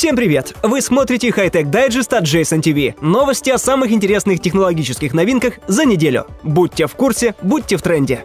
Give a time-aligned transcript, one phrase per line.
[0.00, 0.54] Всем привет!
[0.62, 2.94] Вы смотрите Хайтек Дайджест от Jason TV.
[3.02, 6.26] Новости о самых интересных технологических новинках за неделю.
[6.42, 8.24] Будьте в курсе, будьте в тренде.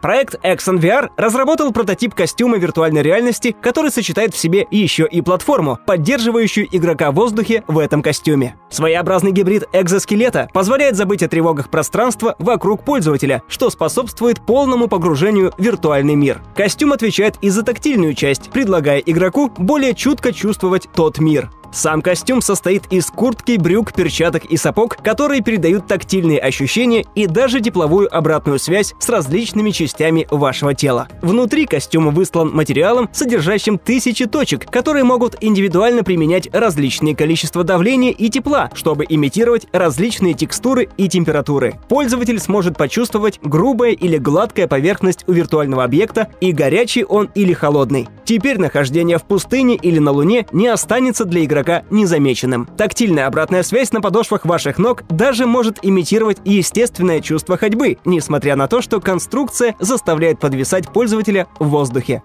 [0.00, 5.78] Проект Exxon VR разработал прототип костюма виртуальной реальности, который сочетает в себе еще и платформу,
[5.86, 8.56] поддерживающую игрока в воздухе в этом костюме.
[8.70, 15.62] Своеобразный гибрид экзоскелета позволяет забыть о тревогах пространства вокруг пользователя, что способствует полному погружению в
[15.62, 16.40] виртуальный мир.
[16.56, 21.50] Костюм отвечает и за тактильную часть, предлагая игроку более чутко чувствовать тот мир.
[21.72, 27.60] Сам костюм состоит из куртки, брюк, перчаток и сапог, которые передают тактильные ощущения и даже
[27.60, 31.06] тепловую обратную связь с различными частями вашего тела.
[31.22, 38.28] Внутри костюм выслан материалом, содержащим тысячи точек, которые могут индивидуально применять различные количества давления и
[38.30, 41.74] тепла, чтобы имитировать различные текстуры и температуры.
[41.88, 48.08] Пользователь сможет почувствовать грубая или гладкая поверхность у виртуального объекта и горячий он или холодный.
[48.24, 52.66] Теперь нахождение в пустыне или на Луне не останется для игрока игрока незамеченным.
[52.76, 58.66] Тактильная обратная связь на подошвах ваших ног даже может имитировать естественное чувство ходьбы, несмотря на
[58.66, 62.22] то, что конструкция заставляет подвисать пользователя в воздухе.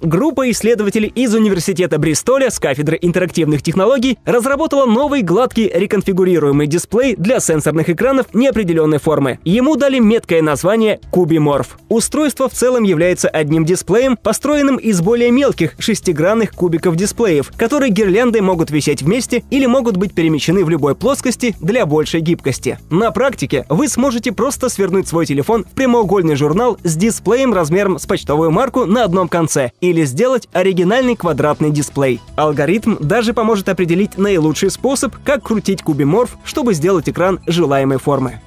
[0.00, 7.40] Группа исследователей из Университета Бристоля с кафедры интерактивных технологий разработала новый гладкий реконфигурируемый дисплей для
[7.40, 9.40] сенсорных экранов неопределенной формы.
[9.44, 11.78] Ему дали меткое название Кубиморф.
[11.88, 18.40] Устройство в целом является одним дисплеем, построенным из более мелких шестигранных кубиков дисплеев, которые гирляндой
[18.40, 22.78] могут висеть вместе или могут быть перемещены в любой плоскости для большей гибкости.
[22.88, 28.06] На практике вы сможете просто свернуть свой телефон в прямоугольный журнал с дисплеем размером с
[28.06, 32.20] почтовую марку на одном конце и или сделать оригинальный квадратный дисплей.
[32.36, 38.40] Алгоритм даже поможет определить наилучший способ, как крутить кубиморф, чтобы сделать экран желаемой формы.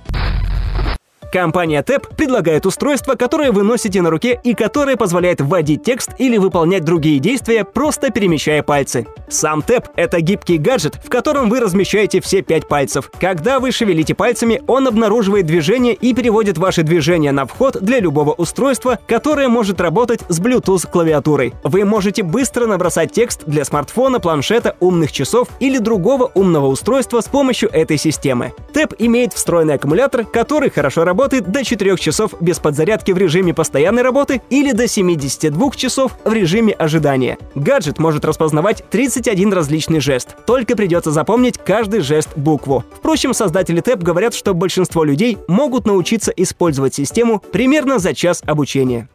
[1.32, 6.38] Компания TAP предлагает устройство, которое вы носите на руке и которое позволяет вводить текст или
[6.38, 9.08] выполнять другие действия, просто перемещая пальцы.
[9.30, 13.10] Сам TAP— это гибкий гаджет, в котором вы размещаете все пять пальцев.
[13.18, 18.34] Когда вы шевелите пальцами, он обнаруживает движение и переводит ваши движения на вход для любого
[18.34, 21.54] устройства, которое может работать с Bluetooth-клавиатурой.
[21.64, 27.26] Вы можете быстро набросать текст для смартфона, планшета, умных часов или другого умного устройства с
[27.30, 28.52] помощью этой системы.
[28.74, 34.02] TAP имеет встроенный аккумулятор, который хорошо работает до 4 часов без подзарядки в режиме постоянной
[34.02, 37.38] работы или до 72 часов в режиме ожидания.
[37.56, 40.36] Гаджет может распознавать 31 различный жест.
[40.46, 42.84] Только придется запомнить каждый жест букву.
[42.96, 49.10] Впрочем, создатели ТЭП говорят, что большинство людей могут научиться использовать систему примерно за час обучения.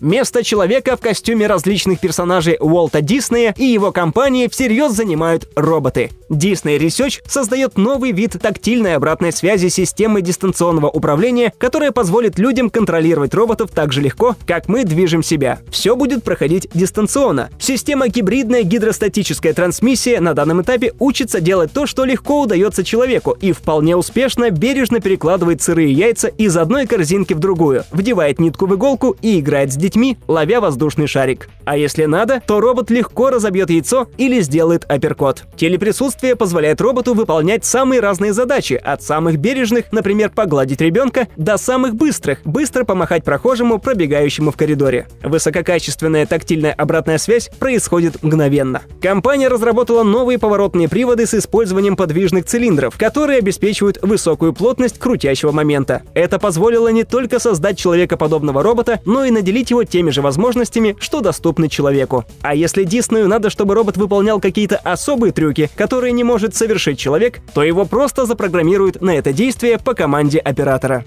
[0.00, 6.10] Место человека в костюме различных персонажей Уолта Диснея и его компании всерьез занимают роботы.
[6.30, 13.34] Disney Research создает новый вид тактильной обратной связи системы дистанционного управления, которая позволит людям контролировать
[13.34, 15.58] роботов так же легко, как мы движем себя.
[15.70, 17.50] Все будет проходить дистанционно.
[17.58, 23.50] Система гибридная гидростатическая трансмиссия на данном этапе учится делать то, что легко удается человеку, и
[23.50, 29.16] вполне успешно бережно перекладывает сырые яйца из одной корзинки в другую, вдевает нитку в иголку
[29.20, 31.48] и играет с детьми ловя воздушный шарик.
[31.64, 35.44] А если надо, то робот легко разобьет яйцо или сделает апперкот.
[35.56, 41.94] Телеприсутствие позволяет роботу выполнять самые разные задачи, от самых бережных, например, погладить ребенка, до самых
[41.94, 45.08] быстрых, быстро помахать прохожему, пробегающему в коридоре.
[45.22, 48.82] Высококачественная тактильная обратная связь происходит мгновенно.
[49.02, 56.02] Компания разработала новые поворотные приводы с использованием подвижных цилиндров, которые обеспечивают высокую плотность крутящего момента.
[56.14, 61.20] Это позволило не только создать человекоподобного робота, но и наделить его теми же возможностями, что
[61.20, 62.24] доступны человеку.
[62.42, 67.40] А если Диснею надо, чтобы робот выполнял какие-то особые трюки, которые не может совершить человек,
[67.54, 71.04] то его просто запрограммируют на это действие по команде оператора.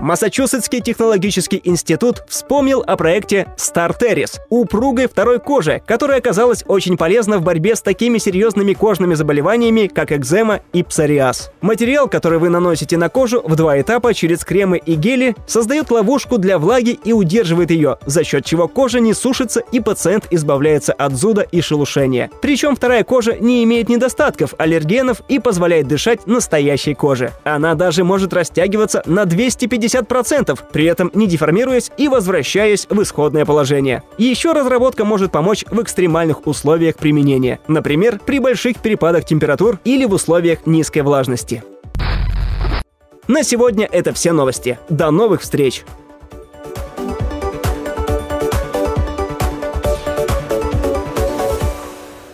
[0.00, 7.42] Массачусетский технологический институт вспомнил о проекте StarTeris– упругой второй кожи, которая оказалась очень полезна в
[7.42, 11.52] борьбе с такими серьезными кожными заболеваниями, как экзема и псориаз.
[11.60, 16.38] Материал, который вы наносите на кожу в два этапа через кремы и гели, создает ловушку
[16.38, 21.14] для влаги и удерживает ее, за счет чего кожа не сушится и пациент избавляется от
[21.14, 22.30] зуда и шелушения.
[22.40, 27.32] Причем вторая кожа не имеет недостатков, аллергенов и позволяет дышать настоящей коже.
[27.44, 33.44] Она даже может растягиваться на 250 50%, при этом не деформируясь и возвращаясь в исходное
[33.44, 34.02] положение.
[34.18, 40.12] Еще разработка может помочь в экстремальных условиях применения, например, при больших перепадах температур или в
[40.12, 41.62] условиях низкой влажности.
[43.28, 44.78] На сегодня это все новости.
[44.88, 45.84] До новых встреч!